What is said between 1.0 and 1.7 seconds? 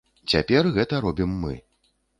робім мы.